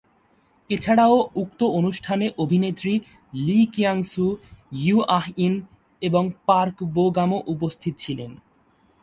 এছাড়াও 0.69 1.15
উক্ত 1.35 1.63
অনুষ্ঠানে 1.63 2.25
অভিনেত্রী 2.37 2.93
লি 3.37 3.59
কিয়াং-সু, 3.65 4.25
ইয়ু 4.75 4.99
আহ-ইন 5.09 5.53
এবং 6.01 6.23
পার্ক 6.45 6.77
বো-গামও 6.93 7.39
উপস্থিত 7.47 7.93
ছিলেন। 7.97 8.31